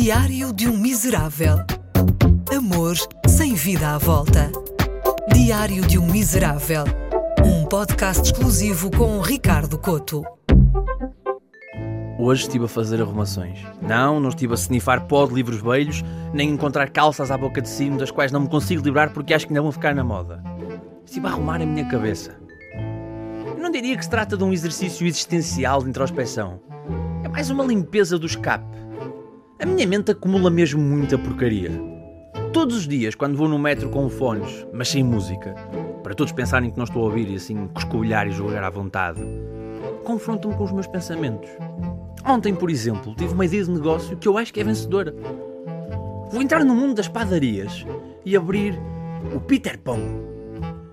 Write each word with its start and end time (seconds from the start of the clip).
Diário 0.00 0.52
de 0.52 0.68
um 0.68 0.76
Miserável. 0.76 1.56
Amor 2.56 2.94
sem 3.26 3.54
vida 3.54 3.96
à 3.96 3.98
volta. 3.98 4.48
Diário 5.34 5.84
de 5.84 5.98
um 5.98 6.06
Miserável. 6.06 6.84
Um 7.44 7.66
podcast 7.66 8.22
exclusivo 8.22 8.92
com 8.92 9.20
Ricardo 9.20 9.76
Coto. 9.76 10.22
Hoje 12.16 12.42
estive 12.42 12.66
a 12.66 12.68
fazer 12.68 13.02
arrumações. 13.02 13.58
Não, 13.82 14.20
não 14.20 14.28
estive 14.28 14.52
a 14.52 14.54
snifar 14.54 15.08
pó 15.08 15.26
de 15.26 15.34
livros 15.34 15.60
velhos, 15.60 16.04
nem 16.32 16.50
encontrar 16.50 16.90
calças 16.90 17.32
à 17.32 17.36
boca 17.36 17.60
de 17.60 17.68
sino 17.68 17.98
das 17.98 18.12
quais 18.12 18.30
não 18.30 18.42
me 18.42 18.48
consigo 18.48 18.84
livrar 18.84 19.12
porque 19.12 19.34
acho 19.34 19.48
que 19.48 19.52
ainda 19.52 19.62
vão 19.62 19.72
ficar 19.72 19.96
na 19.96 20.04
moda. 20.04 20.40
Estive 21.04 21.26
a 21.26 21.30
arrumar 21.30 21.60
a 21.60 21.66
minha 21.66 21.88
cabeça. 21.88 22.38
Eu 23.44 23.60
não 23.60 23.70
diria 23.72 23.96
que 23.96 24.04
se 24.04 24.10
trata 24.10 24.36
de 24.36 24.44
um 24.44 24.52
exercício 24.52 25.04
existencial 25.04 25.82
de 25.82 25.90
introspeção. 25.90 26.60
É 27.24 27.28
mais 27.28 27.50
uma 27.50 27.64
limpeza 27.64 28.16
do 28.16 28.26
escape. 28.26 28.78
A 29.60 29.66
minha 29.66 29.88
mente 29.88 30.12
acumula 30.12 30.50
mesmo 30.50 30.80
muita 30.80 31.18
porcaria. 31.18 31.72
Todos 32.52 32.76
os 32.76 32.86
dias, 32.86 33.16
quando 33.16 33.36
vou 33.36 33.48
no 33.48 33.58
metro 33.58 33.88
com 33.88 34.08
fones, 34.08 34.64
mas 34.72 34.88
sem 34.88 35.02
música, 35.02 35.52
para 36.00 36.14
todos 36.14 36.32
pensarem 36.32 36.70
que 36.70 36.76
não 36.76 36.84
estou 36.84 37.02
a 37.02 37.06
ouvir 37.06 37.28
e 37.28 37.34
assim 37.34 37.66
coscovilhar 37.74 38.28
e 38.28 38.30
jogar 38.30 38.62
à 38.62 38.70
vontade, 38.70 39.20
confronto-me 40.04 40.54
com 40.54 40.62
os 40.62 40.70
meus 40.70 40.86
pensamentos. 40.86 41.50
Ontem, 42.24 42.54
por 42.54 42.70
exemplo, 42.70 43.16
tive 43.16 43.34
uma 43.34 43.46
ideia 43.46 43.64
de 43.64 43.70
negócio 43.72 44.16
que 44.16 44.28
eu 44.28 44.38
acho 44.38 44.54
que 44.54 44.60
é 44.60 44.64
vencedora. 44.64 45.12
Vou 46.30 46.40
entrar 46.40 46.64
no 46.64 46.76
mundo 46.76 46.94
das 46.94 47.08
padarias 47.08 47.84
e 48.24 48.36
abrir 48.36 48.78
o 49.34 49.40
Peter 49.40 49.76
Pão. 49.76 49.98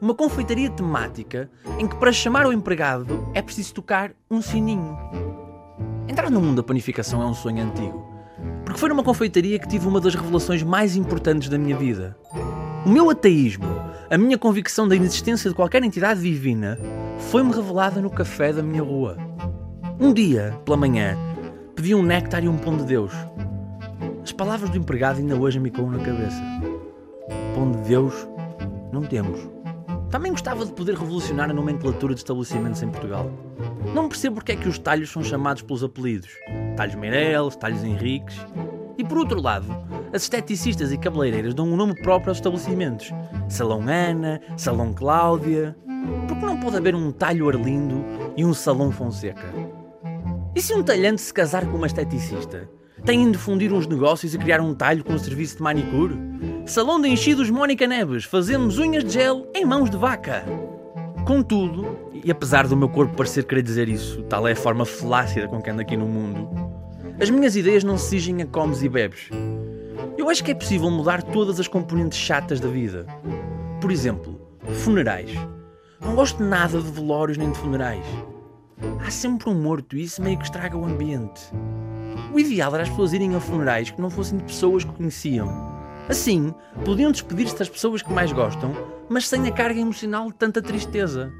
Uma 0.00 0.16
confeitaria 0.16 0.68
temática 0.68 1.48
em 1.78 1.86
que 1.86 1.94
para 1.94 2.10
chamar 2.10 2.44
o 2.44 2.52
empregado 2.52 3.28
é 3.34 3.40
preciso 3.40 3.74
tocar 3.74 4.10
um 4.28 4.42
sininho. 4.42 4.98
Entrar 6.08 6.28
no 6.28 6.40
mundo 6.40 6.56
da 6.56 6.62
panificação 6.64 7.22
é 7.22 7.26
um 7.26 7.34
sonho 7.34 7.62
antigo 7.62 8.17
porque 8.78 8.86
foi 8.86 8.88
numa 8.90 9.02
confeitaria 9.02 9.58
que 9.58 9.66
tive 9.66 9.88
uma 9.88 10.00
das 10.00 10.14
revelações 10.14 10.62
mais 10.62 10.94
importantes 10.94 11.48
da 11.48 11.58
minha 11.58 11.76
vida. 11.76 12.16
O 12.86 12.88
meu 12.88 13.10
ateísmo, 13.10 13.66
a 14.08 14.16
minha 14.16 14.38
convicção 14.38 14.86
da 14.86 14.94
inexistência 14.94 15.50
de 15.50 15.56
qualquer 15.56 15.82
entidade 15.82 16.20
divina, 16.20 16.78
foi-me 17.18 17.52
revelada 17.52 18.00
no 18.00 18.08
café 18.08 18.52
da 18.52 18.62
minha 18.62 18.82
rua. 18.82 19.16
Um 19.98 20.12
dia, 20.12 20.56
pela 20.64 20.76
manhã, 20.76 21.16
pedi 21.74 21.92
um 21.92 22.04
néctar 22.04 22.44
e 22.44 22.48
um 22.48 22.56
pão 22.56 22.76
de 22.76 22.84
Deus. 22.84 23.12
As 24.22 24.30
palavras 24.30 24.70
do 24.70 24.78
empregado 24.78 25.18
ainda 25.18 25.34
hoje 25.34 25.58
me 25.58 25.72
coam 25.72 25.90
na 25.90 25.98
cabeça. 25.98 26.40
Pão 27.56 27.72
de 27.72 27.78
Deus 27.88 28.14
não 28.92 29.02
temos. 29.02 29.57
Também 30.10 30.32
gostava 30.32 30.64
de 30.64 30.72
poder 30.72 30.96
revolucionar 30.96 31.50
a 31.50 31.52
nomenclatura 31.52 32.14
de 32.14 32.20
estabelecimentos 32.20 32.82
em 32.82 32.88
Portugal. 32.88 33.30
Não 33.94 34.08
percebo 34.08 34.36
porque 34.36 34.52
é 34.52 34.56
que 34.56 34.68
os 34.68 34.78
talhos 34.78 35.10
são 35.10 35.22
chamados 35.22 35.62
pelos 35.62 35.84
apelidos. 35.84 36.30
Talhos 36.76 36.94
Meireles, 36.94 37.56
Talhos 37.56 37.84
Henriques. 37.84 38.36
E 38.96 39.04
por 39.04 39.18
outro 39.18 39.40
lado, 39.40 39.66
as 40.12 40.22
esteticistas 40.22 40.92
e 40.92 40.98
cabeleireiras 40.98 41.54
dão 41.54 41.68
um 41.68 41.76
nome 41.76 41.94
próprio 42.00 42.30
aos 42.30 42.38
estabelecimentos. 42.38 43.12
Salão 43.48 43.82
Ana, 43.86 44.40
Salão 44.56 44.94
Cláudia. 44.94 45.76
Porque 46.26 46.46
não 46.46 46.58
pode 46.58 46.76
haver 46.76 46.94
um 46.94 47.12
talho 47.12 47.48
Arlindo 47.48 48.02
e 48.36 48.44
um 48.44 48.54
Salão 48.54 48.90
Fonseca? 48.90 49.52
E 50.54 50.62
se 50.62 50.74
um 50.74 50.82
talhante 50.82 51.20
se 51.20 51.34
casar 51.34 51.66
com 51.66 51.76
uma 51.76 51.86
esteticista? 51.86 52.68
Têm 53.04 53.30
de 53.30 53.38
fundir 53.38 53.72
uns 53.72 53.86
negócios 53.86 54.34
e 54.34 54.38
criar 54.38 54.60
um 54.60 54.74
talho 54.74 55.04
com 55.04 55.14
um 55.14 55.18
serviço 55.18 55.56
de 55.56 55.62
manicure? 55.62 56.14
Salão 56.66 57.00
de 57.00 57.08
enchidos 57.08 57.48
Mónica 57.48 57.86
Neves, 57.86 58.24
fazemos 58.24 58.78
unhas 58.78 59.04
de 59.04 59.10
gel 59.10 59.50
em 59.54 59.64
mãos 59.64 59.88
de 59.88 59.96
vaca. 59.96 60.44
Contudo, 61.24 61.86
e 62.24 62.30
apesar 62.30 62.66
do 62.66 62.76
meu 62.76 62.88
corpo 62.88 63.14
parecer 63.14 63.44
querer 63.44 63.62
dizer 63.62 63.88
isso, 63.88 64.22
tal 64.24 64.46
é 64.46 64.52
a 64.52 64.56
forma 64.56 64.84
flácida 64.84 65.48
com 65.48 65.62
que 65.62 65.70
ando 65.70 65.80
aqui 65.80 65.96
no 65.96 66.06
mundo, 66.06 66.48
as 67.20 67.30
minhas 67.30 67.56
ideias 67.56 67.84
não 67.84 67.96
se 67.96 68.10
sigem 68.10 68.42
a 68.42 68.46
comes 68.46 68.82
e 68.82 68.88
bebes. 68.88 69.30
Eu 70.16 70.28
acho 70.28 70.44
que 70.44 70.50
é 70.50 70.54
possível 70.54 70.90
mudar 70.90 71.22
todas 71.22 71.58
as 71.58 71.68
componentes 71.68 72.18
chatas 72.18 72.60
da 72.60 72.68
vida. 72.68 73.06
Por 73.80 73.90
exemplo, 73.90 74.40
funerais. 74.84 75.30
Não 76.00 76.14
gosto 76.14 76.42
nada 76.42 76.80
de 76.80 76.90
velórios 76.90 77.38
nem 77.38 77.50
de 77.50 77.58
funerais. 77.58 78.04
Há 79.04 79.10
sempre 79.10 79.48
um 79.48 79.54
morto 79.54 79.96
e 79.96 80.02
isso 80.02 80.22
meio 80.22 80.38
que 80.38 80.44
estraga 80.44 80.76
o 80.76 80.84
ambiente. 80.84 81.50
O 82.32 82.38
ideal 82.38 82.74
era 82.74 82.82
as 82.82 82.88
pessoas 82.88 83.12
irem 83.12 83.34
a 83.34 83.40
funerais 83.40 83.90
que 83.90 84.00
não 84.00 84.10
fossem 84.10 84.38
de 84.38 84.44
pessoas 84.44 84.84
que 84.84 84.92
conheciam. 84.92 85.48
Assim, 86.08 86.54
podiam 86.84 87.12
despedir-se 87.12 87.58
das 87.58 87.68
pessoas 87.68 88.02
que 88.02 88.12
mais 88.12 88.32
gostam, 88.32 88.72
mas 89.08 89.28
sem 89.28 89.46
a 89.46 89.52
carga 89.52 89.80
emocional 89.80 90.28
de 90.28 90.34
tanta 90.34 90.62
tristeza. 90.62 91.32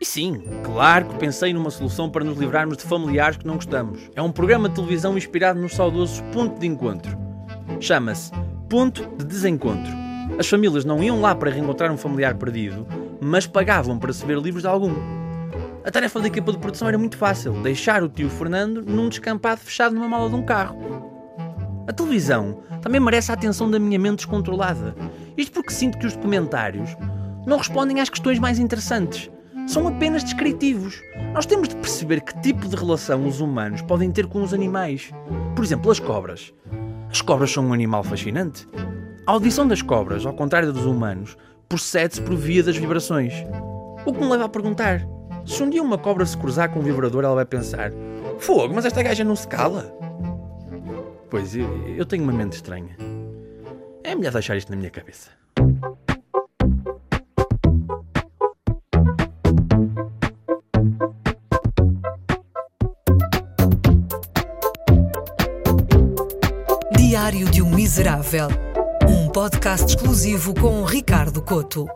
E 0.00 0.04
sim, 0.04 0.42
claro 0.64 1.06
que 1.06 1.18
pensei 1.18 1.52
numa 1.52 1.70
solução 1.70 2.10
para 2.10 2.24
nos 2.24 2.36
livrarmos 2.36 2.76
de 2.76 2.82
familiares 2.82 3.36
que 3.36 3.46
não 3.46 3.54
gostamos. 3.54 4.10
É 4.16 4.20
um 4.20 4.32
programa 4.32 4.68
de 4.68 4.74
televisão 4.74 5.16
inspirado 5.16 5.60
no 5.60 5.68
saudoso 5.68 6.22
Ponto 6.32 6.58
de 6.58 6.66
Encontro. 6.66 7.16
Chama-se 7.78 8.32
Ponto 8.68 9.06
de 9.16 9.24
Desencontro. 9.24 9.92
As 10.38 10.48
famílias 10.48 10.84
não 10.84 11.02
iam 11.02 11.20
lá 11.20 11.34
para 11.34 11.50
reencontrar 11.50 11.92
um 11.92 11.96
familiar 11.96 12.34
perdido, 12.34 12.86
mas 13.20 13.46
pagavam 13.46 13.98
para 13.98 14.12
se 14.12 14.26
ver 14.26 14.38
livres 14.38 14.62
de 14.62 14.68
algum. 14.68 15.21
A 15.84 15.90
tarefa 15.90 16.20
da 16.20 16.28
equipa 16.28 16.52
de 16.52 16.58
produção 16.58 16.86
era 16.86 16.98
muito 16.98 17.16
fácil: 17.16 17.52
deixar 17.62 18.02
o 18.02 18.08
tio 18.08 18.30
Fernando 18.30 18.82
num 18.82 19.08
descampado 19.08 19.60
fechado 19.60 19.94
numa 19.94 20.08
mala 20.08 20.28
de 20.28 20.36
um 20.36 20.42
carro. 20.42 20.76
A 21.88 21.92
televisão 21.92 22.62
também 22.80 23.00
merece 23.00 23.30
a 23.30 23.34
atenção 23.34 23.68
da 23.68 23.78
minha 23.78 23.98
mente 23.98 24.18
descontrolada. 24.18 24.94
Isto 25.36 25.52
porque 25.52 25.72
sinto 25.72 25.98
que 25.98 26.06
os 26.06 26.14
documentários 26.14 26.96
não 27.44 27.58
respondem 27.58 28.00
às 28.00 28.08
questões 28.08 28.38
mais 28.38 28.60
interessantes. 28.60 29.28
São 29.66 29.88
apenas 29.88 30.22
descritivos. 30.22 31.00
Nós 31.34 31.46
temos 31.46 31.68
de 31.68 31.76
perceber 31.76 32.20
que 32.20 32.40
tipo 32.40 32.68
de 32.68 32.76
relação 32.76 33.26
os 33.26 33.40
humanos 33.40 33.82
podem 33.82 34.10
ter 34.12 34.26
com 34.26 34.42
os 34.42 34.54
animais. 34.54 35.10
Por 35.56 35.64
exemplo, 35.64 35.90
as 35.90 35.98
cobras. 35.98 36.52
As 37.10 37.20
cobras 37.20 37.50
são 37.50 37.66
um 37.66 37.72
animal 37.72 38.04
fascinante. 38.04 38.68
A 39.26 39.32
audição 39.32 39.66
das 39.66 39.82
cobras, 39.82 40.24
ao 40.24 40.34
contrário 40.34 40.72
dos 40.72 40.84
humanos, 40.84 41.36
procede-se 41.68 42.22
por 42.22 42.36
via 42.36 42.62
das 42.62 42.76
vibrações. 42.76 43.34
O 44.04 44.12
que 44.12 44.20
me 44.20 44.28
leva 44.28 44.44
a 44.44 44.48
perguntar: 44.48 45.06
se 45.44 45.62
um 45.62 45.70
dia 45.70 45.82
uma 45.82 45.98
cobra 45.98 46.24
se 46.24 46.36
cruzar 46.36 46.70
com 46.70 46.80
um 46.80 46.82
vibrador, 46.82 47.24
ela 47.24 47.34
vai 47.34 47.44
pensar: 47.44 47.92
Fogo, 48.38 48.74
mas 48.74 48.84
esta 48.84 49.02
gaja 49.02 49.24
não 49.24 49.36
se 49.36 49.46
cala? 49.46 49.92
Pois, 51.30 51.56
eu, 51.56 51.68
eu 51.96 52.04
tenho 52.04 52.22
uma 52.24 52.32
mente 52.32 52.54
estranha. 52.54 52.96
É 54.04 54.14
melhor 54.14 54.32
deixar 54.32 54.56
isto 54.56 54.70
na 54.70 54.76
minha 54.76 54.90
cabeça. 54.90 55.30
Diário 66.96 67.50
de 67.50 67.62
um 67.62 67.70
Miserável. 67.70 68.48
Um 69.08 69.28
podcast 69.28 69.86
exclusivo 69.86 70.54
com 70.54 70.84
Ricardo 70.84 71.40
Coto. 71.42 71.86